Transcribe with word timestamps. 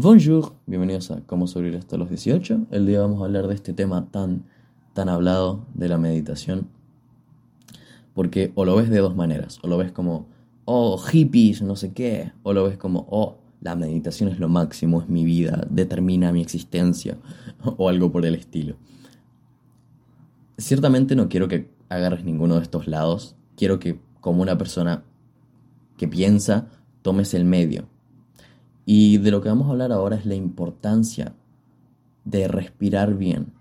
Bonjour, 0.00 0.52
bienvenidos 0.64 1.10
a 1.10 1.22
Cómo 1.22 1.48
sobrevivir 1.48 1.80
hasta 1.80 1.96
los 1.96 2.08
18. 2.08 2.68
El 2.70 2.86
día 2.86 3.00
vamos 3.00 3.20
a 3.20 3.24
hablar 3.24 3.48
de 3.48 3.56
este 3.56 3.72
tema 3.72 4.06
tan, 4.12 4.44
tan 4.92 5.08
hablado 5.08 5.66
de 5.74 5.88
la 5.88 5.98
meditación. 5.98 6.68
Porque 8.14 8.52
o 8.54 8.64
lo 8.64 8.76
ves 8.76 8.90
de 8.90 8.98
dos 8.98 9.16
maneras, 9.16 9.58
o 9.60 9.66
lo 9.66 9.76
ves 9.76 9.90
como, 9.90 10.28
oh, 10.66 10.98
hippies, 10.98 11.62
no 11.62 11.74
sé 11.74 11.94
qué, 11.94 12.30
o 12.44 12.52
lo 12.52 12.62
ves 12.62 12.78
como, 12.78 13.08
oh, 13.10 13.38
la 13.60 13.74
meditación 13.74 14.28
es 14.28 14.38
lo 14.38 14.48
máximo, 14.48 15.02
es 15.02 15.08
mi 15.08 15.24
vida, 15.24 15.66
determina 15.68 16.30
mi 16.30 16.42
existencia, 16.42 17.18
o 17.76 17.88
algo 17.88 18.12
por 18.12 18.24
el 18.24 18.36
estilo. 18.36 18.76
Ciertamente 20.58 21.16
no 21.16 21.28
quiero 21.28 21.48
que 21.48 21.72
agarres 21.88 22.24
ninguno 22.24 22.54
de 22.54 22.62
estos 22.62 22.86
lados, 22.86 23.34
quiero 23.56 23.80
que 23.80 23.98
como 24.20 24.42
una 24.42 24.56
persona 24.56 25.02
que 25.96 26.06
piensa, 26.06 26.68
tomes 27.02 27.34
el 27.34 27.44
medio. 27.44 27.88
Y 28.90 29.18
de 29.18 29.30
lo 29.30 29.42
que 29.42 29.50
vamos 29.50 29.66
a 29.66 29.72
hablar 29.72 29.92
ahora 29.92 30.16
es 30.16 30.24
la 30.24 30.34
importancia 30.34 31.34
de 32.24 32.48
respirar 32.48 33.18
bien. 33.18 33.52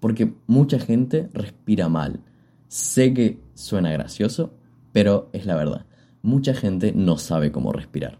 Porque 0.00 0.34
mucha 0.46 0.78
gente 0.78 1.30
respira 1.32 1.88
mal. 1.88 2.20
Sé 2.68 3.14
que 3.14 3.40
suena 3.54 3.90
gracioso, 3.90 4.52
pero 4.92 5.30
es 5.32 5.46
la 5.46 5.56
verdad. 5.56 5.86
Mucha 6.20 6.52
gente 6.52 6.92
no 6.94 7.16
sabe 7.16 7.50
cómo 7.50 7.72
respirar. 7.72 8.18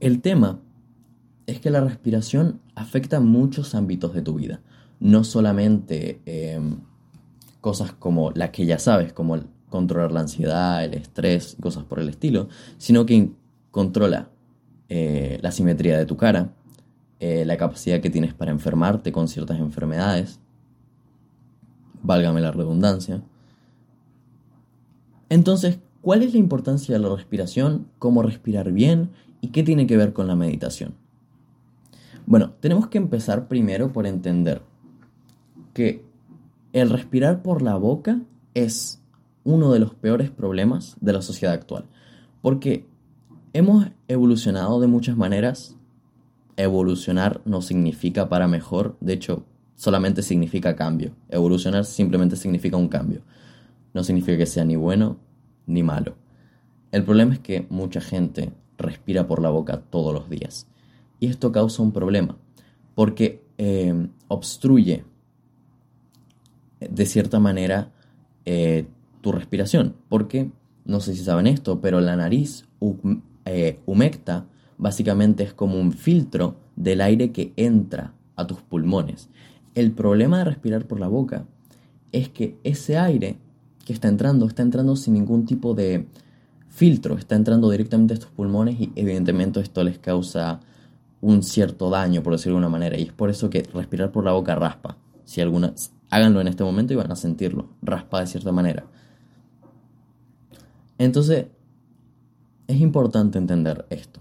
El 0.00 0.22
tema 0.22 0.60
es 1.44 1.60
que 1.60 1.68
la 1.68 1.82
respiración 1.82 2.62
afecta 2.74 3.20
muchos 3.20 3.74
ámbitos 3.74 4.14
de 4.14 4.22
tu 4.22 4.36
vida. 4.36 4.62
No 5.00 5.22
solamente 5.22 6.22
em, 6.24 6.78
cosas 7.60 7.92
como 7.92 8.30
las 8.30 8.52
que 8.52 8.64
ya 8.64 8.78
sabes, 8.78 9.12
como 9.12 9.38
controlar 9.68 10.12
la 10.12 10.20
ansiedad, 10.20 10.84
el 10.84 10.94
estrés, 10.94 11.56
cosas 11.60 11.84
por 11.84 11.98
el 11.98 12.08
estilo, 12.08 12.48
sino 12.78 13.06
que 13.06 13.30
controla 13.70 14.30
eh, 14.88 15.38
la 15.42 15.50
simetría 15.50 15.98
de 15.98 16.06
tu 16.06 16.16
cara, 16.16 16.52
eh, 17.20 17.44
la 17.44 17.56
capacidad 17.56 18.00
que 18.00 18.10
tienes 18.10 18.34
para 18.34 18.50
enfermarte 18.50 19.10
con 19.10 19.28
ciertas 19.28 19.58
enfermedades, 19.58 20.40
válgame 22.02 22.40
la 22.40 22.52
redundancia. 22.52 23.22
Entonces, 25.28 25.78
¿cuál 26.02 26.22
es 26.22 26.32
la 26.32 26.38
importancia 26.38 26.94
de 26.94 27.00
la 27.00 27.14
respiración? 27.14 27.88
¿Cómo 27.98 28.22
respirar 28.22 28.72
bien? 28.72 29.10
¿Y 29.40 29.48
qué 29.48 29.62
tiene 29.62 29.86
que 29.86 29.96
ver 29.96 30.12
con 30.12 30.26
la 30.26 30.36
meditación? 30.36 30.94
Bueno, 32.26 32.52
tenemos 32.60 32.88
que 32.88 32.98
empezar 32.98 33.48
primero 33.48 33.92
por 33.92 34.06
entender 34.06 34.62
que 35.72 36.04
el 36.72 36.90
respirar 36.90 37.42
por 37.42 37.62
la 37.62 37.76
boca 37.76 38.20
es 38.54 39.00
uno 39.44 39.72
de 39.72 39.78
los 39.78 39.94
peores 39.94 40.30
problemas 40.30 40.96
de 41.00 41.12
la 41.12 41.22
sociedad 41.22 41.54
actual. 41.54 41.84
Porque 42.42 42.86
hemos 43.52 43.86
evolucionado 44.08 44.80
de 44.80 44.86
muchas 44.86 45.16
maneras. 45.16 45.76
Evolucionar 46.56 47.40
no 47.44 47.62
significa 47.62 48.28
para 48.28 48.48
mejor, 48.48 48.96
de 49.00 49.14
hecho, 49.14 49.44
solamente 49.74 50.22
significa 50.22 50.76
cambio. 50.76 51.14
Evolucionar 51.28 51.84
simplemente 51.84 52.36
significa 52.36 52.76
un 52.76 52.88
cambio. 52.88 53.22
No 53.92 54.02
significa 54.04 54.38
que 54.38 54.46
sea 54.46 54.64
ni 54.64 54.76
bueno 54.76 55.18
ni 55.66 55.82
malo. 55.82 56.16
El 56.92 57.04
problema 57.04 57.34
es 57.34 57.40
que 57.40 57.66
mucha 57.70 58.00
gente 58.00 58.52
respira 58.78 59.26
por 59.26 59.42
la 59.42 59.50
boca 59.50 59.80
todos 59.80 60.14
los 60.14 60.30
días. 60.30 60.66
Y 61.20 61.26
esto 61.26 61.52
causa 61.52 61.82
un 61.82 61.92
problema, 61.92 62.36
porque 62.94 63.42
eh, 63.58 64.08
obstruye 64.28 65.04
de 66.80 67.06
cierta 67.06 67.40
manera 67.40 67.92
eh, 68.44 68.86
tu 69.24 69.32
respiración. 69.32 69.96
Porque, 70.10 70.50
no 70.84 71.00
sé 71.00 71.14
si 71.14 71.24
saben 71.24 71.46
esto, 71.46 71.80
pero 71.80 72.00
la 72.02 72.14
nariz 72.14 72.66
eh, 73.46 73.80
humecta 73.86 74.44
básicamente 74.76 75.44
es 75.44 75.54
como 75.54 75.80
un 75.80 75.92
filtro 75.92 76.56
del 76.76 77.00
aire 77.00 77.32
que 77.32 77.54
entra 77.56 78.12
a 78.36 78.46
tus 78.46 78.60
pulmones. 78.60 79.30
El 79.74 79.92
problema 79.92 80.38
de 80.38 80.44
respirar 80.44 80.86
por 80.86 81.00
la 81.00 81.08
boca 81.08 81.46
es 82.12 82.28
que 82.28 82.58
ese 82.64 82.98
aire 82.98 83.38
que 83.86 83.94
está 83.94 84.08
entrando 84.08 84.46
está 84.46 84.62
entrando 84.62 84.94
sin 84.94 85.14
ningún 85.14 85.46
tipo 85.46 85.72
de 85.72 86.06
filtro, 86.68 87.16
está 87.16 87.34
entrando 87.34 87.70
directamente 87.70 88.14
a 88.14 88.18
tus 88.18 88.30
pulmones 88.30 88.78
y 88.78 88.92
evidentemente 88.94 89.60
esto 89.60 89.82
les 89.84 89.98
causa 89.98 90.60
un 91.22 91.42
cierto 91.42 91.88
daño, 91.88 92.22
por 92.22 92.34
decirlo 92.34 92.56
de 92.56 92.58
una 92.58 92.68
manera, 92.68 92.98
y 92.98 93.04
es 93.04 93.12
por 93.12 93.30
eso 93.30 93.48
que 93.48 93.62
respirar 93.72 94.12
por 94.12 94.24
la 94.24 94.32
boca 94.32 94.54
raspa. 94.54 94.98
Si 95.24 95.40
algunas 95.40 95.92
háganlo 96.10 96.42
en 96.42 96.48
este 96.48 96.62
momento 96.62 96.92
y 96.92 96.96
van 96.96 97.10
a 97.10 97.16
sentirlo, 97.16 97.70
raspa 97.80 98.20
de 98.20 98.26
cierta 98.26 98.52
manera. 98.52 98.84
Entonces, 100.98 101.46
es 102.66 102.80
importante 102.80 103.38
entender 103.38 103.86
esto. 103.90 104.20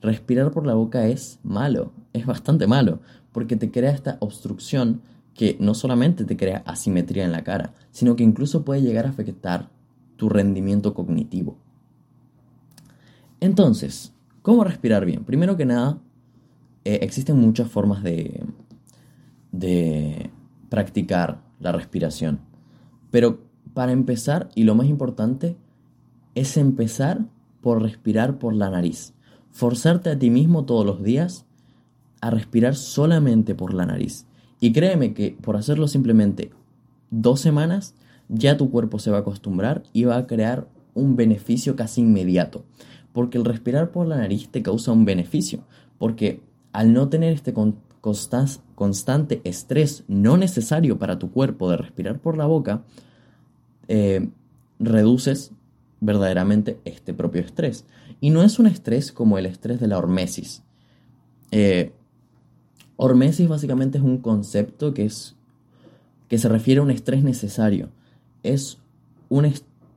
Respirar 0.00 0.50
por 0.50 0.66
la 0.66 0.74
boca 0.74 1.06
es 1.06 1.38
malo, 1.42 1.92
es 2.12 2.26
bastante 2.26 2.66
malo, 2.66 3.00
porque 3.32 3.56
te 3.56 3.70
crea 3.70 3.90
esta 3.90 4.16
obstrucción 4.20 5.00
que 5.34 5.56
no 5.60 5.74
solamente 5.74 6.24
te 6.24 6.36
crea 6.36 6.62
asimetría 6.66 7.24
en 7.24 7.32
la 7.32 7.42
cara, 7.42 7.74
sino 7.90 8.14
que 8.16 8.22
incluso 8.22 8.64
puede 8.64 8.82
llegar 8.82 9.06
a 9.06 9.10
afectar 9.10 9.70
tu 10.16 10.28
rendimiento 10.28 10.94
cognitivo. 10.94 11.56
Entonces, 13.40 14.12
¿cómo 14.42 14.64
respirar 14.64 15.04
bien? 15.04 15.24
Primero 15.24 15.56
que 15.56 15.66
nada, 15.66 15.98
eh, 16.84 17.00
existen 17.02 17.38
muchas 17.38 17.68
formas 17.68 18.02
de, 18.02 18.44
de 19.52 20.30
practicar 20.68 21.42
la 21.60 21.72
respiración. 21.72 22.40
Pero 23.10 23.40
para 23.74 23.92
empezar, 23.92 24.48
y 24.54 24.64
lo 24.64 24.74
más 24.74 24.86
importante, 24.86 25.56
es 26.34 26.56
empezar 26.56 27.26
por 27.60 27.82
respirar 27.82 28.38
por 28.38 28.54
la 28.54 28.70
nariz. 28.70 29.14
Forzarte 29.52 30.10
a 30.10 30.18
ti 30.18 30.30
mismo 30.30 30.64
todos 30.64 30.84
los 30.84 31.02
días 31.02 31.46
a 32.20 32.30
respirar 32.30 32.74
solamente 32.74 33.54
por 33.54 33.74
la 33.74 33.86
nariz. 33.86 34.26
Y 34.60 34.72
créeme 34.72 35.14
que 35.14 35.36
por 35.40 35.56
hacerlo 35.56 35.88
simplemente 35.88 36.50
dos 37.10 37.40
semanas, 37.40 37.94
ya 38.28 38.56
tu 38.56 38.70
cuerpo 38.70 38.98
se 38.98 39.10
va 39.10 39.18
a 39.18 39.20
acostumbrar 39.20 39.82
y 39.92 40.04
va 40.04 40.16
a 40.16 40.26
crear 40.26 40.66
un 40.94 41.16
beneficio 41.16 41.76
casi 41.76 42.00
inmediato. 42.00 42.64
Porque 43.12 43.38
el 43.38 43.44
respirar 43.44 43.90
por 43.90 44.06
la 44.06 44.16
nariz 44.16 44.48
te 44.48 44.62
causa 44.62 44.92
un 44.92 45.04
beneficio. 45.04 45.64
Porque 45.98 46.40
al 46.72 46.92
no 46.92 47.08
tener 47.08 47.32
este 47.32 47.54
constante 48.74 49.40
estrés 49.44 50.04
no 50.08 50.36
necesario 50.36 50.98
para 50.98 51.18
tu 51.18 51.30
cuerpo 51.30 51.70
de 51.70 51.76
respirar 51.76 52.18
por 52.18 52.36
la 52.36 52.46
boca, 52.46 52.82
eh, 53.88 54.28
reduces 54.78 55.52
verdaderamente 56.04 56.78
este 56.84 57.14
propio 57.14 57.40
estrés. 57.40 57.84
Y 58.20 58.30
no 58.30 58.42
es 58.42 58.58
un 58.58 58.66
estrés 58.66 59.12
como 59.12 59.38
el 59.38 59.46
estrés 59.46 59.80
de 59.80 59.88
la 59.88 59.98
hormesis. 59.98 60.62
Eh, 61.50 61.92
hormesis 62.96 63.48
básicamente 63.48 63.98
es 63.98 64.04
un 64.04 64.18
concepto 64.18 64.94
que, 64.94 65.06
es, 65.06 65.36
que 66.28 66.38
se 66.38 66.48
refiere 66.48 66.80
a 66.80 66.82
un 66.84 66.90
estrés 66.90 67.24
necesario. 67.24 67.90
Es, 68.42 68.78
un, 69.28 69.52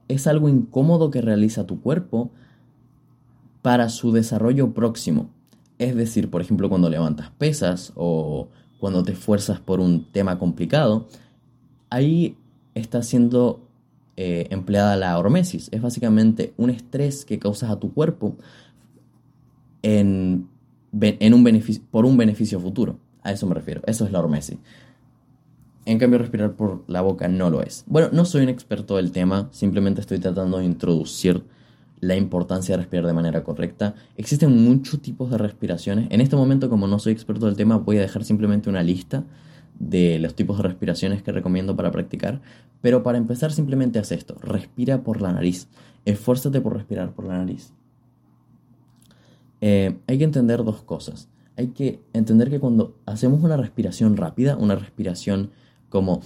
es 0.07 0.27
algo 0.27 0.49
incómodo 0.49 1.11
que 1.11 1.21
realiza 1.21 1.67
tu 1.67 1.81
cuerpo 1.81 2.31
para 3.61 3.89
su 3.89 4.11
desarrollo 4.11 4.73
próximo. 4.73 5.29
Es 5.77 5.95
decir, 5.95 6.29
por 6.29 6.41
ejemplo, 6.41 6.69
cuando 6.69 6.89
levantas 6.89 7.29
pesas 7.31 7.91
o 7.95 8.47
cuando 8.79 9.03
te 9.03 9.11
esfuerzas 9.11 9.59
por 9.59 9.79
un 9.79 10.05
tema 10.11 10.39
complicado, 10.39 11.07
ahí 11.89 12.37
está 12.75 13.03
siendo 13.03 13.66
eh, 14.17 14.47
empleada 14.49 14.95
la 14.95 15.17
hormesis. 15.17 15.69
Es 15.71 15.81
básicamente 15.81 16.53
un 16.57 16.71
estrés 16.71 17.23
que 17.23 17.39
causas 17.39 17.69
a 17.69 17.79
tu 17.79 17.93
cuerpo 17.93 18.35
en, 19.83 20.47
en 20.99 21.33
un 21.33 21.43
beneficio, 21.43 21.83
por 21.91 22.05
un 22.05 22.17
beneficio 22.17 22.59
futuro. 22.59 22.99
A 23.21 23.31
eso 23.31 23.45
me 23.45 23.55
refiero. 23.55 23.81
Eso 23.85 24.05
es 24.05 24.11
la 24.11 24.19
hormesis. 24.19 24.57
En 25.85 25.99
cambio, 25.99 26.19
respirar 26.19 26.53
por 26.53 26.83
la 26.87 27.01
boca 27.01 27.27
no 27.27 27.49
lo 27.49 27.61
es. 27.61 27.85
Bueno, 27.87 28.09
no 28.11 28.25
soy 28.25 28.43
un 28.43 28.49
experto 28.49 28.97
del 28.97 29.11
tema, 29.11 29.47
simplemente 29.51 30.01
estoy 30.01 30.19
tratando 30.19 30.57
de 30.57 30.65
introducir 30.65 31.43
la 31.99 32.15
importancia 32.15 32.73
de 32.73 32.77
respirar 32.77 33.05
de 33.05 33.13
manera 33.13 33.43
correcta. 33.43 33.95
Existen 34.17 34.63
muchos 34.63 35.01
tipos 35.01 35.31
de 35.31 35.37
respiraciones. 35.37 36.07
En 36.09 36.21
este 36.21 36.35
momento, 36.35 36.69
como 36.69 36.87
no 36.87 36.99
soy 36.99 37.13
experto 37.13 37.45
del 37.45 37.55
tema, 37.55 37.77
voy 37.77 37.97
a 37.97 38.01
dejar 38.01 38.23
simplemente 38.25 38.69
una 38.69 38.83
lista 38.83 39.23
de 39.79 40.19
los 40.19 40.35
tipos 40.35 40.57
de 40.57 40.63
respiraciones 40.63 41.23
que 41.23 41.31
recomiendo 41.31 41.75
para 41.75 41.91
practicar. 41.91 42.41
Pero 42.81 43.03
para 43.03 43.17
empezar 43.17 43.51
simplemente 43.51 43.99
haz 43.99 44.11
esto, 44.11 44.35
respira 44.41 45.03
por 45.03 45.21
la 45.21 45.31
nariz, 45.31 45.67
esfuérzate 46.05 46.61
por 46.61 46.75
respirar 46.75 47.13
por 47.13 47.25
la 47.25 47.37
nariz. 47.37 47.73
Eh, 49.61 49.97
hay 50.07 50.17
que 50.17 50.23
entender 50.23 50.63
dos 50.63 50.83
cosas. 50.83 51.29
Hay 51.57 51.69
que 51.69 52.01
entender 52.13 52.49
que 52.49 52.59
cuando 52.59 52.97
hacemos 53.05 53.43
una 53.43 53.57
respiración 53.57 54.15
rápida, 54.15 54.57
una 54.57 54.75
respiración 54.75 55.51
como 55.89 56.21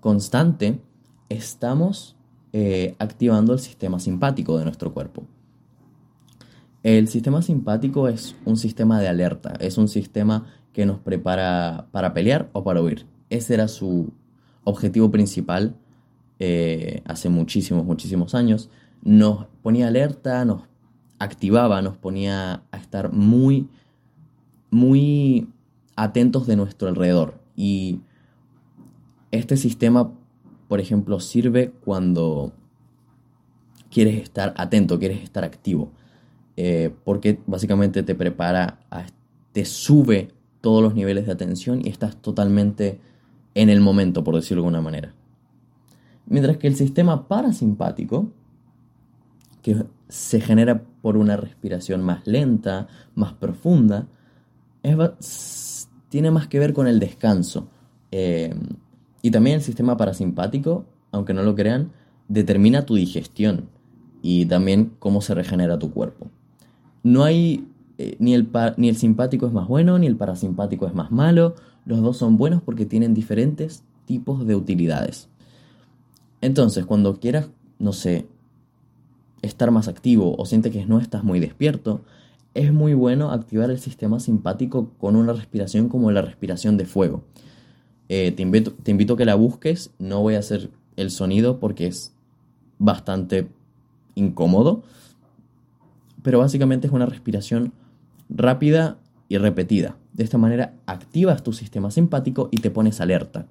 constante, 0.00 0.80
estamos 1.28 2.16
eh, 2.52 2.96
activando 2.98 3.52
el 3.52 3.60
sistema 3.60 4.00
simpático 4.00 4.58
de 4.58 4.64
nuestro 4.64 4.92
cuerpo. 4.92 5.24
El 6.82 7.08
sistema 7.08 7.42
simpático 7.42 8.08
es 8.08 8.36
un 8.44 8.56
sistema 8.56 9.00
de 9.00 9.08
alerta, 9.08 9.54
es 9.58 9.76
un 9.76 9.88
sistema 9.88 10.46
que 10.76 10.84
nos 10.84 10.98
prepara 10.98 11.88
para 11.90 12.12
pelear 12.12 12.50
o 12.52 12.62
para 12.62 12.82
huir. 12.82 13.06
Ese 13.30 13.54
era 13.54 13.66
su 13.66 14.12
objetivo 14.62 15.10
principal 15.10 15.74
eh, 16.38 17.00
hace 17.06 17.30
muchísimos, 17.30 17.86
muchísimos 17.86 18.34
años. 18.34 18.68
Nos 19.00 19.46
ponía 19.62 19.88
alerta, 19.88 20.44
nos 20.44 20.64
activaba, 21.18 21.80
nos 21.80 21.96
ponía 21.96 22.62
a 22.70 22.76
estar 22.76 23.10
muy, 23.10 23.70
muy 24.70 25.48
atentos 25.96 26.46
de 26.46 26.56
nuestro 26.56 26.88
alrededor. 26.88 27.40
Y 27.56 28.00
este 29.30 29.56
sistema, 29.56 30.12
por 30.68 30.78
ejemplo, 30.78 31.20
sirve 31.20 31.72
cuando 31.86 32.52
quieres 33.90 34.22
estar 34.22 34.52
atento, 34.58 34.98
quieres 34.98 35.22
estar 35.22 35.42
activo. 35.42 35.90
Eh, 36.58 36.94
porque 37.02 37.40
básicamente 37.46 38.02
te 38.02 38.14
prepara, 38.14 38.78
te 39.52 39.64
sube 39.64 40.35
todos 40.60 40.82
los 40.82 40.94
niveles 40.94 41.26
de 41.26 41.32
atención 41.32 41.80
y 41.84 41.88
estás 41.88 42.16
totalmente 42.16 43.00
en 43.54 43.70
el 43.70 43.80
momento, 43.80 44.24
por 44.24 44.34
decirlo 44.34 44.62
de 44.62 44.68
alguna 44.68 44.82
manera. 44.82 45.14
Mientras 46.26 46.56
que 46.56 46.66
el 46.66 46.76
sistema 46.76 47.28
parasimpático, 47.28 48.30
que 49.62 49.84
se 50.08 50.40
genera 50.40 50.82
por 51.02 51.16
una 51.16 51.36
respiración 51.36 52.02
más 52.02 52.26
lenta, 52.26 52.88
más 53.14 53.32
profunda, 53.32 54.06
tiene 56.08 56.30
más 56.30 56.48
que 56.48 56.58
ver 56.58 56.72
con 56.72 56.86
el 56.86 56.98
descanso. 56.98 57.68
Eh, 58.10 58.54
y 59.22 59.30
también 59.30 59.56
el 59.56 59.62
sistema 59.62 59.96
parasimpático, 59.96 60.86
aunque 61.10 61.34
no 61.34 61.42
lo 61.42 61.54
crean, 61.54 61.92
determina 62.28 62.86
tu 62.86 62.94
digestión 62.94 63.68
y 64.22 64.46
también 64.46 64.92
cómo 64.98 65.20
se 65.20 65.34
regenera 65.34 65.78
tu 65.78 65.92
cuerpo. 65.92 66.28
No 67.02 67.24
hay 67.24 67.66
eh, 67.98 68.16
ni, 68.18 68.34
el 68.34 68.48
ni 68.76 68.88
el 68.88 68.96
simpático 68.96 69.46
es 69.46 69.52
más 69.52 69.68
bueno, 69.68 69.98
ni 69.98 70.06
el 70.06 70.16
parasimpático 70.16 70.86
es 70.86 70.94
más 70.94 71.10
malo. 71.10 71.54
Los 71.84 72.02
dos 72.02 72.16
son 72.16 72.36
buenos 72.36 72.62
porque 72.62 72.86
tienen 72.86 73.14
diferentes 73.14 73.84
tipos 74.06 74.46
de 74.46 74.54
utilidades. 74.54 75.28
Entonces, 76.40 76.84
cuando 76.84 77.18
quieras, 77.18 77.50
no 77.78 77.92
sé, 77.92 78.26
estar 79.42 79.70
más 79.70 79.88
activo 79.88 80.34
o 80.36 80.44
sientes 80.46 80.72
que 80.72 80.84
no 80.86 80.98
estás 80.98 81.24
muy 81.24 81.40
despierto, 81.40 82.02
es 82.54 82.72
muy 82.72 82.94
bueno 82.94 83.32
activar 83.32 83.70
el 83.70 83.78
sistema 83.78 84.20
simpático 84.20 84.90
con 84.98 85.16
una 85.16 85.32
respiración 85.32 85.88
como 85.88 86.10
la 86.10 86.22
respiración 86.22 86.76
de 86.76 86.86
fuego. 86.86 87.22
Eh, 88.08 88.32
te, 88.32 88.42
invito, 88.42 88.72
te 88.72 88.90
invito 88.90 89.14
a 89.14 89.16
que 89.16 89.24
la 89.24 89.34
busques, 89.34 89.90
no 89.98 90.22
voy 90.22 90.36
a 90.36 90.38
hacer 90.38 90.70
el 90.96 91.10
sonido 91.10 91.58
porque 91.58 91.86
es 91.86 92.12
bastante 92.78 93.48
incómodo, 94.14 94.82
pero 96.22 96.38
básicamente 96.38 96.86
es 96.86 96.92
una 96.92 97.06
respiración 97.06 97.72
rápida 98.28 98.98
y 99.28 99.38
repetida. 99.38 99.96
De 100.12 100.24
esta 100.24 100.38
manera 100.38 100.74
activas 100.86 101.42
tu 101.42 101.52
sistema 101.52 101.90
simpático 101.90 102.48
y 102.50 102.58
te 102.58 102.70
pones 102.70 103.00
alerta. 103.00 103.46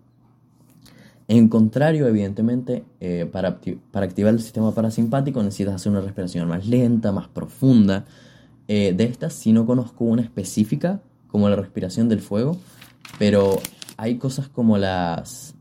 En 1.28 1.48
contrario, 1.50 2.08
evidentemente, 2.08 2.84
eh, 3.00 3.28
para, 3.32 3.60
para, 3.92 4.06
activar 4.06 4.34
el 4.34 4.42
sistema 4.42 4.72
parasimpático 4.74 5.42
necesitas 5.42 5.76
hacer 5.76 5.92
una 5.92 6.02
respiración 6.02 6.48
más 6.48 6.68
lenta, 6.68 7.12
más 7.12 7.28
profunda. 7.28 8.06
Eh, 8.68 8.94
de 8.96 9.06
estas 9.06 9.34
sí 9.34 9.52
no 9.52 9.66
conozco 9.66 10.06
una 10.06 10.22
específica, 10.22 11.02
como 11.28 11.50
la 11.50 11.56
respiración 11.56 12.10
del 12.10 12.22
fuego, 12.22 12.58
pero 13.18 13.60
hay 13.98 14.18
cosas 14.18 14.48
como 14.48 14.78
las... 14.78 15.56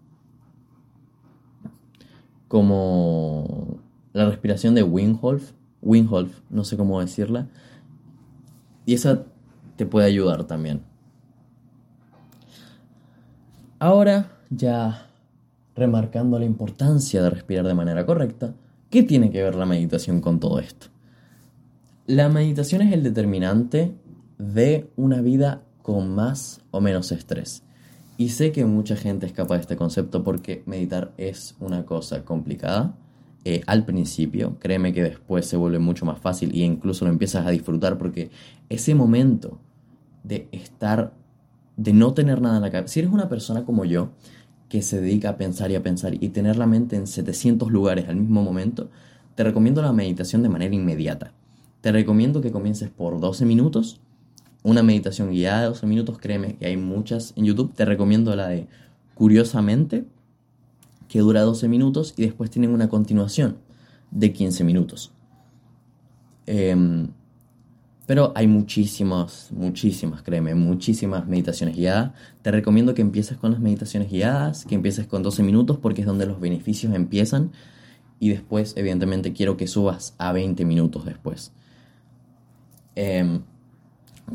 como 2.48 3.78
la 4.12 4.28
respiración 4.28 4.74
de 4.74 4.82
Wingholf, 4.82 5.52
Wingholf, 5.82 6.40
no 6.50 6.64
sé 6.64 6.76
cómo 6.76 7.00
decirla. 7.00 7.48
Y 8.86 8.94
esa 8.94 9.24
te 9.76 9.86
puede 9.86 10.06
ayudar 10.06 10.44
también. 10.44 10.82
Ahora, 13.78 14.38
ya 14.50 15.08
remarcando 15.74 16.38
la 16.38 16.44
importancia 16.44 17.22
de 17.22 17.30
respirar 17.30 17.66
de 17.66 17.74
manera 17.74 18.06
correcta, 18.06 18.54
¿qué 18.90 19.02
tiene 19.02 19.30
que 19.30 19.42
ver 19.42 19.54
la 19.56 19.66
meditación 19.66 20.20
con 20.20 20.40
todo 20.40 20.58
esto? 20.58 20.86
La 22.06 22.28
meditación 22.28 22.82
es 22.82 22.92
el 22.92 23.02
determinante 23.02 23.94
de 24.38 24.90
una 24.96 25.20
vida 25.20 25.62
con 25.82 26.14
más 26.14 26.60
o 26.70 26.80
menos 26.80 27.12
estrés. 27.12 27.62
Y 28.16 28.28
sé 28.28 28.52
que 28.52 28.64
mucha 28.64 28.96
gente 28.96 29.26
escapa 29.26 29.54
de 29.54 29.60
este 29.60 29.76
concepto 29.76 30.22
porque 30.22 30.62
meditar 30.66 31.12
es 31.16 31.56
una 31.58 31.84
cosa 31.84 32.24
complicada 32.24 32.94
eh, 33.44 33.62
al 33.66 33.84
principio, 33.84 34.58
créeme 34.58 34.92
que 34.92 35.02
después 35.02 35.46
se 35.46 35.56
vuelve 35.56 35.78
mucho 35.78 36.06
más 36.06 36.18
fácil 36.18 36.54
y 36.54 36.62
incluso 36.62 37.04
lo 37.04 37.10
empiezas 37.10 37.46
a 37.46 37.50
disfrutar 37.50 37.98
porque 37.98 38.30
ese 38.68 38.94
momento 38.94 39.58
de 40.22 40.48
estar, 40.50 41.12
de 41.76 41.92
no 41.92 42.14
tener 42.14 42.40
nada 42.40 42.56
en 42.56 42.62
la 42.62 42.70
cabeza, 42.70 42.94
si 42.94 43.00
eres 43.00 43.12
una 43.12 43.28
persona 43.28 43.64
como 43.64 43.84
yo, 43.84 44.12
que 44.68 44.80
se 44.82 45.00
dedica 45.00 45.28
a 45.30 45.36
pensar 45.36 45.70
y 45.70 45.74
a 45.74 45.82
pensar 45.82 46.14
y 46.14 46.30
tener 46.30 46.56
la 46.56 46.66
mente 46.66 46.96
en 46.96 47.06
700 47.06 47.70
lugares 47.70 48.08
al 48.08 48.16
mismo 48.16 48.42
momento, 48.42 48.90
te 49.34 49.44
recomiendo 49.44 49.82
la 49.82 49.92
meditación 49.92 50.42
de 50.42 50.48
manera 50.48 50.74
inmediata. 50.74 51.32
Te 51.80 51.92
recomiendo 51.92 52.40
que 52.40 52.50
comiences 52.50 52.88
por 52.88 53.20
12 53.20 53.44
minutos, 53.44 54.00
una 54.62 54.82
meditación 54.82 55.30
guiada 55.30 55.60
de 55.60 55.66
12 55.66 55.86
minutos, 55.86 56.18
créeme 56.18 56.56
que 56.56 56.66
hay 56.66 56.78
muchas 56.78 57.34
en 57.36 57.44
YouTube, 57.44 57.74
te 57.74 57.84
recomiendo 57.84 58.34
la 58.34 58.48
de 58.48 58.66
Curiosamente, 59.14 60.04
que 61.14 61.20
dura 61.20 61.42
12 61.42 61.68
minutos 61.68 62.12
y 62.16 62.22
después 62.22 62.50
tienen 62.50 62.72
una 62.72 62.88
continuación 62.88 63.58
de 64.10 64.32
15 64.32 64.64
minutos. 64.64 65.12
Em, 66.44 67.06
pero 68.04 68.32
hay 68.34 68.48
muchísimas, 68.48 69.52
muchísimas, 69.52 70.22
créeme, 70.22 70.56
muchísimas 70.56 71.28
meditaciones 71.28 71.76
guiadas. 71.76 72.10
Te 72.42 72.50
recomiendo 72.50 72.94
que 72.94 73.02
empieces 73.02 73.38
con 73.38 73.52
las 73.52 73.60
meditaciones 73.60 74.10
guiadas, 74.10 74.64
que 74.64 74.74
empieces 74.74 75.06
con 75.06 75.22
12 75.22 75.44
minutos 75.44 75.78
porque 75.78 76.00
es 76.00 76.06
donde 76.08 76.26
los 76.26 76.40
beneficios 76.40 76.92
empiezan. 76.92 77.52
Y 78.18 78.30
después, 78.30 78.72
evidentemente, 78.76 79.32
quiero 79.32 79.56
que 79.56 79.68
subas 79.68 80.16
a 80.18 80.32
20 80.32 80.64
minutos 80.64 81.04
después. 81.04 81.52
Em, 82.96 83.42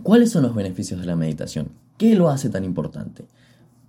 ¿Cuáles 0.02 0.32
son 0.32 0.44
los 0.44 0.56
beneficios 0.56 1.02
de 1.02 1.08
la 1.08 1.18
meditación? 1.18 1.74
¿Qué 1.98 2.16
lo 2.16 2.30
hace 2.30 2.50
tan 2.50 2.64
importante? 2.64 3.26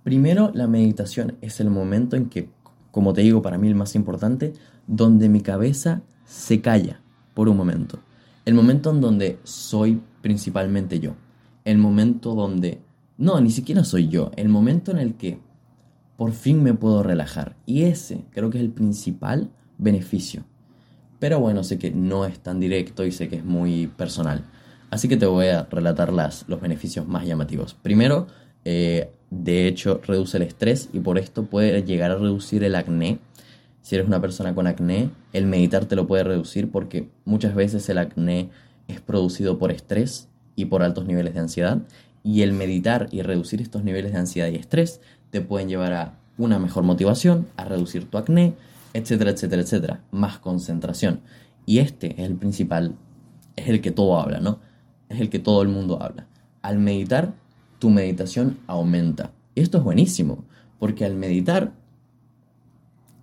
Primero, 0.03 0.51
la 0.53 0.67
meditación 0.67 1.37
es 1.39 1.61
el 1.61 1.69
momento 1.69 2.17
en 2.17 2.27
que 2.27 2.49
como 2.91 3.13
te 3.13 3.21
digo, 3.21 3.41
para 3.41 3.57
mí 3.57 3.67
el 3.67 3.75
más 3.75 3.95
importante, 3.95 4.53
donde 4.87 5.29
mi 5.29 5.41
cabeza 5.41 6.01
se 6.25 6.61
calla 6.61 7.01
por 7.33 7.49
un 7.49 7.57
momento. 7.57 7.99
El 8.45 8.53
momento 8.53 8.91
en 8.91 9.01
donde 9.01 9.39
soy 9.43 10.01
principalmente 10.21 10.99
yo. 10.99 11.15
El 11.63 11.77
momento 11.77 12.35
donde... 12.35 12.81
No, 13.17 13.39
ni 13.39 13.51
siquiera 13.51 13.83
soy 13.83 14.07
yo. 14.07 14.31
El 14.35 14.49
momento 14.49 14.91
en 14.91 14.97
el 14.97 15.15
que 15.15 15.39
por 16.17 16.33
fin 16.33 16.63
me 16.63 16.73
puedo 16.73 17.03
relajar. 17.03 17.55
Y 17.65 17.83
ese 17.83 18.25
creo 18.31 18.49
que 18.49 18.57
es 18.57 18.63
el 18.63 18.71
principal 18.71 19.49
beneficio. 19.77 20.43
Pero 21.19 21.39
bueno, 21.39 21.63
sé 21.63 21.77
que 21.77 21.91
no 21.91 22.25
es 22.25 22.39
tan 22.39 22.59
directo 22.59 23.05
y 23.05 23.11
sé 23.11 23.29
que 23.29 23.37
es 23.37 23.45
muy 23.45 23.87
personal. 23.87 24.45
Así 24.89 25.07
que 25.07 25.17
te 25.17 25.25
voy 25.25 25.47
a 25.47 25.63
relatar 25.63 26.11
las, 26.11 26.45
los 26.47 26.59
beneficios 26.59 27.07
más 27.07 27.25
llamativos. 27.25 27.75
Primero, 27.75 28.27
eh, 28.65 29.11
de 29.31 29.65
hecho, 29.65 30.01
reduce 30.05 30.35
el 30.35 30.43
estrés 30.43 30.89
y 30.91 30.99
por 30.99 31.17
esto 31.17 31.45
puede 31.45 31.83
llegar 31.83 32.11
a 32.11 32.17
reducir 32.17 32.65
el 32.65 32.75
acné. 32.75 33.19
Si 33.81 33.95
eres 33.95 34.05
una 34.05 34.19
persona 34.19 34.53
con 34.53 34.67
acné, 34.67 35.09
el 35.31 35.45
meditar 35.45 35.85
te 35.85 35.95
lo 35.95 36.05
puede 36.05 36.25
reducir 36.25 36.69
porque 36.69 37.07
muchas 37.23 37.55
veces 37.55 37.87
el 37.87 37.97
acné 37.97 38.49
es 38.89 38.99
producido 38.99 39.57
por 39.57 39.71
estrés 39.71 40.27
y 40.57 40.65
por 40.65 40.83
altos 40.83 41.05
niveles 41.05 41.33
de 41.33 41.39
ansiedad. 41.39 41.77
Y 42.23 42.41
el 42.41 42.51
meditar 42.51 43.07
y 43.09 43.21
reducir 43.21 43.61
estos 43.61 43.85
niveles 43.85 44.11
de 44.11 44.19
ansiedad 44.19 44.49
y 44.49 44.55
estrés 44.55 44.99
te 45.29 45.39
pueden 45.39 45.69
llevar 45.69 45.93
a 45.93 46.13
una 46.37 46.59
mejor 46.59 46.83
motivación, 46.83 47.47
a 47.55 47.63
reducir 47.63 48.09
tu 48.09 48.17
acné, 48.17 48.53
etcétera, 48.93 49.31
etcétera, 49.31 49.61
etcétera. 49.61 50.01
Más 50.11 50.39
concentración. 50.39 51.21
Y 51.65 51.79
este 51.79 52.21
es 52.21 52.29
el 52.29 52.35
principal, 52.35 52.95
es 53.55 53.69
el 53.69 53.79
que 53.79 53.91
todo 53.91 54.19
habla, 54.19 54.41
¿no? 54.41 54.59
Es 55.07 55.21
el 55.21 55.29
que 55.29 55.39
todo 55.39 55.61
el 55.61 55.69
mundo 55.69 56.03
habla. 56.03 56.27
Al 56.61 56.79
meditar 56.79 57.33
tu 57.81 57.89
meditación 57.89 58.59
aumenta. 58.67 59.31
Y 59.55 59.61
esto 59.61 59.79
es 59.79 59.83
buenísimo, 59.83 60.45
porque 60.77 61.03
al 61.03 61.15
meditar 61.15 61.73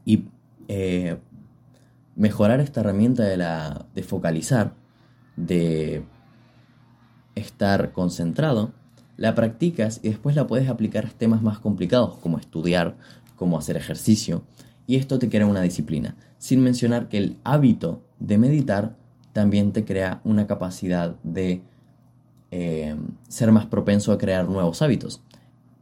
y 0.05 0.25
eh, 0.67 1.17
mejorar 2.17 2.59
esta 2.59 2.81
herramienta 2.81 3.23
de, 3.23 3.37
la, 3.37 3.87
de 3.95 4.03
focalizar, 4.03 4.75
de 5.37 6.03
estar 7.37 7.93
concentrado, 7.93 8.73
la 9.17 9.37
practicas 9.37 10.00
y 10.03 10.09
después 10.09 10.35
la 10.35 10.49
puedes 10.49 10.69
aplicar 10.69 11.07
a 11.07 11.11
temas 11.11 11.41
más 11.41 11.61
complicados 11.61 12.17
como 12.17 12.37
estudiar, 12.37 12.97
como 13.37 13.59
hacer 13.59 13.77
ejercicio, 13.77 14.43
y 14.88 14.97
esto 14.97 15.21
te 15.21 15.29
crea 15.29 15.47
una 15.47 15.62
disciplina, 15.62 16.17
sin 16.38 16.65
mencionar 16.65 17.09
que 17.09 17.19
el 17.19 17.37
hábito 17.45 18.03
de 18.19 18.38
meditar 18.38 18.97
también 19.33 19.71
te 19.73 19.85
crea 19.85 20.21
una 20.25 20.49
capacidad 20.49 21.15
de 21.23 21.62
eh, 22.50 22.97
ser 23.28 23.52
más 23.52 23.67
propenso 23.67 24.12
a 24.12 24.19
crear 24.19 24.49
nuevos 24.49 24.83
hábitos. 24.83 25.21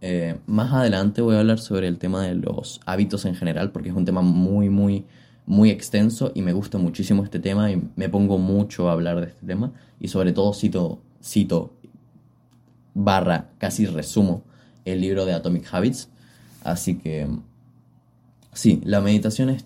Eh, 0.01 0.39
más 0.47 0.73
adelante 0.73 1.23
voy 1.23 1.37
a 1.37 1.41
hablar 1.41 1.59
sobre 1.59 1.89
el 1.89 1.99
tema 1.99 2.23
de 2.23 2.35
los 2.35 2.81
hábitos 2.87 3.25
en 3.25 3.35
general, 3.35 3.73
porque 3.73 3.89
es 3.89 3.95
un 3.95 4.05
tema 4.05 4.23
muy, 4.23 4.69
muy, 4.69 5.05
muy 5.47 5.71
extenso 5.71 6.33
y 6.35 6.43
me 6.43 6.53
gusta 6.53 6.79
muchísimo 6.79 7.25
este 7.25 7.39
tema 7.39 7.71
y 7.71 7.83
me 7.97 8.09
pongo 8.09 8.39
mucho 8.39 8.89
a 8.89 8.93
hablar 8.93 9.21
de 9.21 9.29
este 9.29 9.47
tema 9.47 9.73
y 10.01 10.09
sobre 10.09 10.33
todo 10.33 10.53
cito, 10.53 11.01
cito, 11.23 11.73
barra, 12.95 13.51
casi 13.59 13.87
resumo 13.87 14.43
el 14.85 15.01
libro 15.01 15.25
de 15.25 15.35
Atomic 15.35 15.73
Habits. 15.73 16.09
Así 16.63 16.99
que, 16.99 17.29
sí, 18.53 18.81
la 18.85 19.01
meditación 19.01 19.51
es 19.51 19.65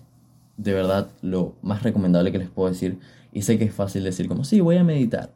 de 0.57 0.73
verdad 0.73 1.09
lo 1.21 1.55
más 1.61 1.81
recomendable 1.83 2.31
que 2.31 2.37
les 2.37 2.49
puedo 2.49 2.69
decir 2.69 2.99
Y 3.33 3.41
sé 3.41 3.57
que 3.57 3.65
es 3.65 3.73
fácil 3.73 4.03
decir 4.03 4.27
como, 4.27 4.43
sí, 4.43 4.59
voy 4.59 4.77
a 4.77 4.83
meditar 4.83 5.31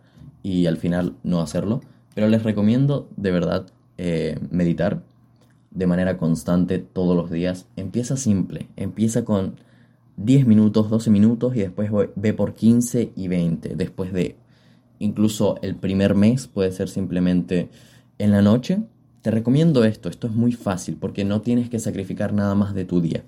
y 0.45 0.67
al 0.67 0.77
final 0.77 1.15
no 1.23 1.41
hacerlo, 1.41 1.81
pero 2.13 2.27
les 2.27 2.43
recomiendo 2.43 3.09
de 3.17 3.31
verdad 3.31 3.65
eh, 3.97 4.37
meditar 4.51 5.01
de 5.71 5.87
manera 5.87 6.19
constante 6.19 6.77
todos 6.77 7.17
los 7.17 7.31
días. 7.31 7.65
Empieza 7.75 8.15
simple, 8.15 8.69
empieza 8.75 9.25
con 9.25 9.55
10 10.17 10.45
minutos, 10.45 10.91
12 10.91 11.09
minutos 11.09 11.55
y 11.55 11.61
después 11.61 11.89
ve 12.15 12.33
por 12.33 12.53
15 12.53 13.11
y 13.15 13.27
20. 13.27 13.75
Después 13.75 14.13
de 14.13 14.35
incluso 14.99 15.55
el 15.63 15.77
primer 15.77 16.13
mes 16.13 16.45
puede 16.45 16.71
ser 16.71 16.89
simplemente 16.89 17.71
en 18.19 18.29
la 18.29 18.43
noche. 18.43 18.83
Te 19.23 19.31
recomiendo 19.31 19.83
esto, 19.83 20.09
esto 20.09 20.27
es 20.27 20.33
muy 20.33 20.51
fácil 20.51 20.95
porque 20.95 21.25
no 21.25 21.41
tienes 21.41 21.71
que 21.71 21.79
sacrificar 21.79 22.33
nada 22.33 22.53
más 22.53 22.75
de 22.75 22.85
tu 22.85 23.01
día. 23.01 23.23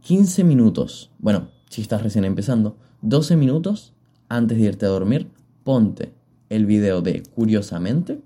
15 0.00 0.44
minutos, 0.44 1.10
bueno, 1.18 1.50
si 1.68 1.82
estás 1.82 2.02
recién 2.02 2.24
empezando, 2.24 2.78
12 3.02 3.36
minutos 3.36 3.92
antes 4.28 4.58
de 4.58 4.64
irte 4.64 4.86
a 4.86 4.90
dormir, 4.90 5.28
ponte 5.64 6.12
el 6.48 6.66
video 6.66 7.02
de 7.02 7.22
Curiosamente 7.34 8.20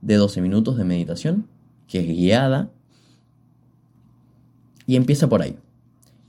de 0.00 0.14
12 0.16 0.40
minutos 0.40 0.76
de 0.76 0.84
meditación, 0.84 1.48
que 1.88 2.00
es 2.00 2.06
guiada, 2.06 2.70
y 4.86 4.96
empieza 4.96 5.28
por 5.28 5.42
ahí. 5.42 5.56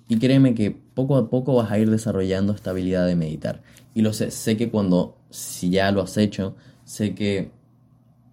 Y 0.10 0.18
créeme 0.18 0.56
que 0.56 0.72
poco 0.72 1.18
a 1.18 1.30
poco 1.30 1.56
vas 1.56 1.72
a 1.72 1.80
ir 1.80 1.90
desarrollando 1.90 2.54
esta 2.54 2.72
habilidad 2.72 3.06
de 3.06 3.16
meditar. 3.16 3.62
Y 3.94 4.02
lo 4.02 4.14
sé, 4.14 4.32
sé 4.32 4.58
que 4.58 4.70
cuando, 4.70 5.18
si 5.30 5.70
ya 5.70 5.92
lo 5.92 6.02
has 6.02 6.18
hecho, 6.18 6.56
sé 6.86 7.14
que 7.14 7.52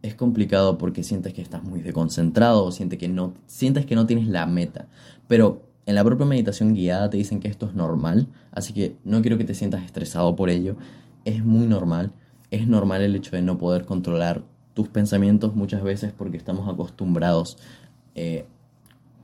es 0.03 0.15
complicado 0.15 0.79
porque 0.79 1.03
sientes 1.03 1.33
que 1.33 1.43
estás 1.43 1.65
muy 1.65 1.81
desconcentrado 1.81 2.65
o 2.65 2.73
sientes 2.73 2.99
que 2.99 3.09
no, 3.09 3.35
sientes 3.47 3.87
que 3.87 3.97
no 3.97 4.07
tienes 4.07 4.29
la 4.29 4.47
meta. 4.47 4.87
Pero 5.27 5.63
en 5.87 5.95
la 5.95 6.05
propia 6.05 6.27
meditación 6.27 6.75
guiada 6.75 7.11
te 7.11 7.17
dicen 7.17 7.41
que 7.41 7.49
esto 7.49 7.67
es 7.67 7.75
normal, 7.75 8.29
así 8.53 8.73
que 8.73 8.97
no 9.05 9.21
quiero 9.21 9.37
que 9.37 9.45
te 9.45 9.55
sientas 9.55 9.85
estresado 9.85 10.35
por 10.35 10.49
ello. 10.49 10.77
Es 11.25 11.45
muy 11.45 11.67
normal. 11.67 12.13
Es 12.51 12.67
normal 12.67 13.03
el 13.03 13.17
hecho 13.17 13.37
de 13.37 13.43
no 13.43 13.59
poder 13.59 13.85
controlar 13.85 14.43
tus 14.73 14.89
pensamientos 14.89 15.55
muchas 15.55 15.83
veces 15.83 16.13
porque 16.17 16.37
estamos 16.37 16.69
acostumbrados, 16.69 17.59
eh, 18.15 18.47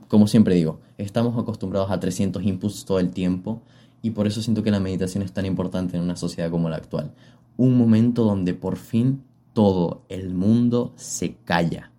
como 0.07 0.27
siempre 0.27 0.55
digo, 0.55 0.79
estamos 0.97 1.37
acostumbrados 1.37 1.91
a 1.91 1.99
300 1.99 2.43
inputs 2.43 2.85
todo 2.85 2.99
el 2.99 3.11
tiempo 3.11 3.61
y 4.01 4.11
por 4.11 4.27
eso 4.27 4.41
siento 4.41 4.63
que 4.63 4.71
la 4.71 4.79
meditación 4.79 5.23
es 5.23 5.31
tan 5.31 5.45
importante 5.45 5.97
en 5.97 6.03
una 6.03 6.15
sociedad 6.15 6.51
como 6.51 6.69
la 6.69 6.77
actual. 6.77 7.11
Un 7.57 7.77
momento 7.77 8.23
donde 8.23 8.53
por 8.53 8.77
fin 8.77 9.23
todo 9.53 10.03
el 10.09 10.33
mundo 10.33 10.93
se 10.95 11.35
calla, 11.43 11.91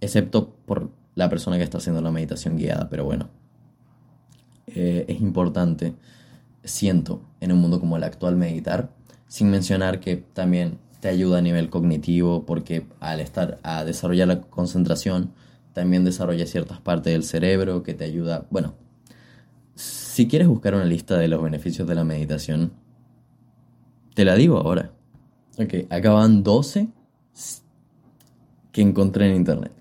excepto 0.00 0.50
por 0.66 0.90
la 1.14 1.28
persona 1.28 1.56
que 1.56 1.64
está 1.64 1.78
haciendo 1.78 2.00
la 2.00 2.10
meditación 2.10 2.56
guiada, 2.56 2.88
pero 2.88 3.04
bueno, 3.04 3.28
eh, 4.66 5.04
es 5.08 5.20
importante, 5.20 5.94
siento, 6.64 7.22
en 7.40 7.52
un 7.52 7.58
mundo 7.58 7.80
como 7.80 7.96
el 7.96 8.04
actual 8.04 8.36
meditar, 8.36 8.90
sin 9.26 9.50
mencionar 9.50 10.00
que 10.00 10.16
también 10.16 10.78
te 11.00 11.08
ayuda 11.08 11.38
a 11.38 11.42
nivel 11.42 11.70
cognitivo 11.70 12.44
porque 12.44 12.86
al 13.00 13.20
estar 13.20 13.58
a 13.62 13.84
desarrollar 13.84 14.28
la 14.28 14.40
concentración 14.42 15.32
también 15.72 16.04
desarrolla 16.04 16.46
ciertas 16.46 16.80
partes 16.80 17.12
del 17.12 17.24
cerebro 17.24 17.82
que 17.82 17.94
te 17.94 18.04
ayuda, 18.04 18.46
bueno, 18.50 18.74
si 19.74 20.28
quieres 20.28 20.48
buscar 20.48 20.74
una 20.74 20.84
lista 20.84 21.16
de 21.16 21.28
los 21.28 21.42
beneficios 21.42 21.88
de 21.88 21.94
la 21.94 22.04
meditación, 22.04 22.72
te 24.14 24.24
la 24.24 24.34
digo 24.34 24.58
ahora. 24.58 24.92
Ok, 25.58 25.86
acaban 25.90 26.42
12 26.42 26.88
que 28.72 28.82
encontré 28.82 29.30
en 29.30 29.36
internet. 29.36 29.72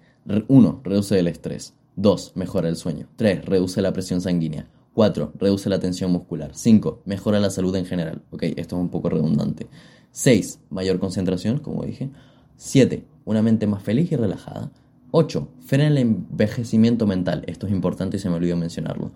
1. 0.48 0.82
Reduce 0.84 1.20
el 1.20 1.28
estrés. 1.28 1.74
2. 1.96 2.34
Mejora 2.36 2.70
el 2.70 2.76
sueño. 2.76 3.08
3. 3.16 3.46
Reduce 3.46 3.82
la 3.82 3.94
presión 3.94 4.22
sanguínea. 4.22 4.68
4. 4.94 5.34
Reduce 5.40 5.70
la 5.70 5.80
tensión 5.80 6.12
muscular. 6.12 6.52
5. 6.54 7.02
Mejora 7.06 7.40
la 7.40 7.50
salud 7.50 7.76
en 7.76 7.86
general. 7.86 8.22
Ok, 8.32 8.44
esto 8.44 8.76
es 8.76 8.82
un 8.82 8.90
poco 8.90 9.10
redundante. 9.10 9.68
6. 10.12 10.62
Mayor 10.70 11.00
concentración, 11.00 11.60
como 11.60 11.84
dije. 11.84 12.10
7. 12.58 13.06
Una 13.26 13.42
mente 13.42 13.68
más 13.68 13.84
feliz 13.84 14.12
y 14.12 14.16
relajada. 14.16 14.72
8. 15.12 15.50
Frena 15.62 15.88
el 15.88 15.98
envejecimiento 15.98 17.08
mental. 17.08 17.44
Esto 17.48 17.66
es 17.66 17.72
importante 17.72 18.18
y 18.18 18.20
se 18.20 18.30
me 18.30 18.36
olvidó 18.36 18.56
mencionarlo. 18.56 19.12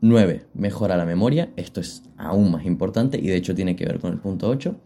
9. 0.00 0.46
Mejora 0.54 0.96
la 0.96 1.06
memoria. 1.06 1.52
Esto 1.56 1.80
es 1.80 2.02
aún 2.16 2.52
más 2.52 2.64
importante 2.66 3.18
y 3.18 3.26
de 3.26 3.36
hecho 3.36 3.54
tiene 3.54 3.74
que 3.74 3.86
ver 3.86 3.98
con 3.98 4.12
el 4.12 4.18
punto 4.18 4.48
8. 4.48 4.76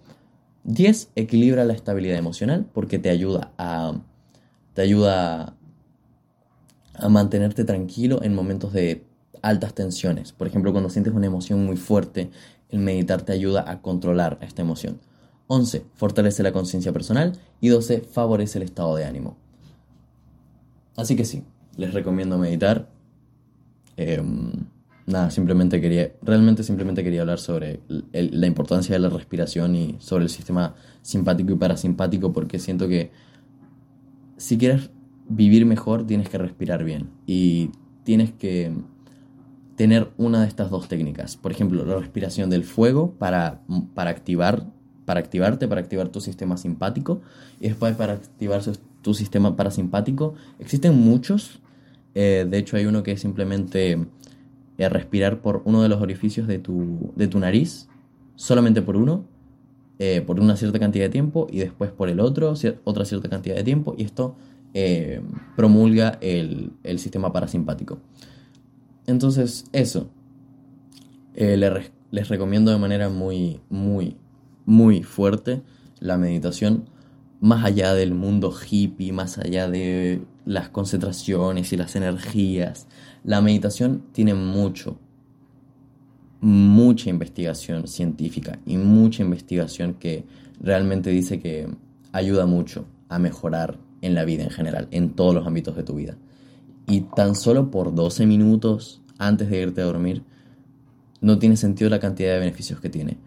10. 0.65 1.11
Equilibra 1.17 1.65
la 1.65 1.75
estabilidad 1.75 2.17
emocional 2.17 2.67
porque 2.73 2.99
te 2.99 3.11
ayuda 3.11 3.53
a 3.59 4.01
te 4.81 4.85
ayuda 4.85 5.55
a 6.95 7.09
mantenerte 7.11 7.65
tranquilo 7.65 8.23
en 8.23 8.35
momentos 8.35 8.73
de 8.73 9.05
altas 9.43 9.75
tensiones. 9.75 10.33
Por 10.33 10.47
ejemplo, 10.47 10.73
cuando 10.73 10.89
sientes 10.89 11.13
una 11.13 11.27
emoción 11.27 11.67
muy 11.67 11.77
fuerte, 11.77 12.31
el 12.71 12.79
meditar 12.79 13.21
te 13.21 13.33
ayuda 13.33 13.71
a 13.71 13.83
controlar 13.83 14.39
esta 14.41 14.63
emoción. 14.63 14.99
11. 15.49 15.85
Fortalece 15.93 16.43
la 16.43 16.53
conciencia 16.53 16.95
personal. 16.95 17.39
Y 17.61 17.69
12. 17.69 18.01
Favorece 18.01 18.57
el 18.57 18.63
estado 18.63 18.97
de 18.97 19.05
ánimo. 19.05 19.37
Así 20.97 21.15
que 21.15 21.27
sí, 21.27 21.45
les 21.77 21.93
recomiendo 21.93 22.39
meditar. 22.39 22.89
Em, 23.99 24.51
nada, 25.05 25.31
simplemente 25.31 25.83
quería, 25.83 26.13
realmente 26.23 26.63
simplemente 26.63 27.05
quería 27.05 27.21
hablar 27.21 27.39
sobre 27.39 27.81
la 28.13 28.47
importancia 28.47 28.95
de 28.95 28.99
la 28.99 29.11
respiración 29.11 29.77
y 29.77 29.97
sobre 30.01 30.25
el 30.25 30.31
sistema 30.31 30.75
simpático 31.03 31.53
y 31.53 31.57
parasimpático 31.57 32.33
porque 32.33 32.59
siento 32.59 32.89
que 32.89 33.11
si 34.41 34.57
quieres 34.57 34.91
vivir 35.29 35.67
mejor 35.67 36.07
tienes 36.07 36.29
que 36.31 36.39
respirar 36.39 36.83
bien 36.83 37.11
y 37.27 37.71
tienes 38.05 38.33
que 38.33 38.73
tener 39.77 40.11
una 40.17 40.43
de 40.43 40.49
estas 40.49 40.71
dos 40.71 40.89
técnicas. 40.89 41.37
Por 41.37 41.53
ejemplo, 41.53 41.85
la 41.85 41.99
respiración 41.99 42.49
del 42.49 42.65
fuego 42.65 43.13
para, 43.19 43.61
para, 43.95 44.11
activar, 44.11 44.67
para 45.05 45.21
activarte, 45.21 45.69
para 45.69 45.81
activar 45.81 46.09
tu 46.09 46.21
sistema 46.21 46.57
simpático. 46.57 47.21
Y 47.61 47.69
después 47.69 47.95
para 47.97 48.15
activar 48.15 48.63
tu 49.03 49.15
sistema 49.15 49.57
parasimpático. 49.57 50.35
Existen 50.59 50.99
muchos. 50.99 51.61
Eh, 52.15 52.47
de 52.49 52.59
hecho, 52.59 52.77
hay 52.77 52.87
uno 52.87 53.03
que 53.03 53.13
es 53.13 53.21
simplemente 53.21 54.07
eh, 54.77 54.89
respirar 54.89 55.41
por 55.41 55.63
uno 55.65 55.83
de 55.83 55.89
los 55.89 56.01
orificios 56.01 56.47
de 56.47 56.59
tu, 56.59 57.13
de 57.17 57.29
tu 57.29 57.39
nariz. 57.39 57.89
Solamente 58.37 58.83
por 58.83 58.97
uno. 58.97 59.25
Eh, 60.03 60.23
por 60.27 60.41
una 60.41 60.57
cierta 60.57 60.81
cantidad 60.81 61.05
de 61.05 61.11
tiempo. 61.11 61.47
Y 61.53 61.59
después 61.59 61.93
por 61.93 62.09
el 62.09 62.19
otro, 62.19 62.55
otra 62.85 63.05
cierta 63.05 63.29
cantidad 63.29 63.55
de 63.55 63.63
tiempo. 63.63 63.95
Y 63.97 64.03
esto 64.03 64.35
promulga 65.57 66.19
el, 66.21 66.73
el 66.83 66.99
sistema 66.99 67.33
parasimpático. 67.33 67.99
Entonces, 69.07 69.67
eso. 69.73 70.09
Eh, 71.35 71.57
les, 72.11 72.29
recomiendo 72.29 72.71
de 72.71 72.79
manera 72.79 73.09
muy, 73.09 73.61
muy, 73.71 74.17
muy 74.67 75.03
fuerte 75.03 75.63
la 75.99 76.17
meditación. 76.17 76.85
Más 77.41 77.65
allá 77.65 77.95
del 77.95 78.15
mundo 78.15 78.53
hippie, 78.53 79.13
más 79.13 79.39
allá 79.39 79.69
de 79.69 80.23
las 80.45 80.69
concentraciones 80.69 81.73
y 81.73 81.77
las 81.77 81.97
energías. 81.97 82.87
La 83.25 83.41
meditación 83.41 84.03
tiene 84.13 84.35
mucho, 84.35 84.99
mucha 86.41 87.11
investigación 87.11 87.87
científica 87.87 88.59
y 88.65 88.77
mucha 88.79 89.23
investigación 89.23 89.95
que 89.95 90.25
realmente 90.61 91.11
dice 91.11 91.41
que 91.41 91.69
ayuda 92.13 92.47
mucho 92.47 92.87
a 93.09 93.19
mejorar 93.19 93.79
en 94.01 94.15
la 94.15 94.25
vida 94.25 94.45
en 94.45 94.51
general, 94.51 94.89
en 94.91 95.11
todos 95.11 95.35
los 95.35 95.47
ámbitos 95.47 95.77
de 95.77 95.83
tu 95.83 95.95
vida. 95.95 96.17
Y 96.87 97.03
tan 97.03 97.35
solo 97.35 97.71
por 97.71 97.95
12 97.95 98.27
minutos 98.27 99.03
antes 99.19 99.51
de 99.51 99.61
irte 99.61 99.83
a 99.83 99.85
dormir, 99.85 100.25
no 101.21 101.39
tiene 101.39 101.57
sentido 101.57 101.91
la 101.91 102.01
cantidad 102.01 102.33
de 102.33 102.39
beneficios 102.39 102.81
que 102.81 102.89
tiene. 102.89 103.19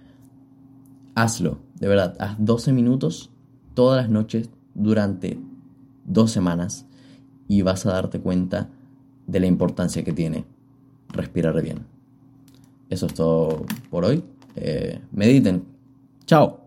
Hazlo, 1.15 1.59
de 1.79 1.87
verdad, 1.87 2.15
haz 2.19 2.35
12 2.39 2.73
minutos 2.73 3.29
todas 3.75 4.01
las 4.01 4.09
noches 4.09 4.49
durante 4.73 5.39
dos 6.05 6.31
semanas 6.31 6.87
y 7.47 7.61
vas 7.61 7.85
a 7.85 7.93
darte 7.93 8.19
cuenta 8.19 8.69
de 9.27 9.39
la 9.39 9.45
importancia 9.45 10.03
que 10.03 10.13
tiene 10.13 10.45
respirar 11.09 11.61
bien. 11.61 11.92
Eso 12.89 13.05
es 13.07 13.13
todo 13.13 13.65
por 13.89 14.05
hoy. 14.05 14.23
Eh, 14.55 14.99
mediten. 15.11 15.63
Chao. 16.25 16.62